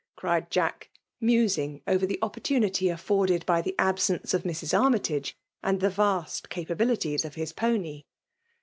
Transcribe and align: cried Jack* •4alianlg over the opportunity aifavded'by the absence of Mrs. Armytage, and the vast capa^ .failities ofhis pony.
cried 0.15 0.49
Jack* 0.49 0.89
•4alianlg 1.21 1.83
over 1.85 2.07
the 2.07 2.17
opportunity 2.23 2.87
aifavded'by 2.87 3.63
the 3.63 3.75
absence 3.77 4.33
of 4.33 4.41
Mrs. 4.41 4.73
Armytage, 4.75 5.37
and 5.61 5.79
the 5.79 5.91
vast 5.91 6.49
capa^ 6.49 6.75
.failities 6.75 7.21
ofhis 7.21 7.55
pony. 7.55 8.05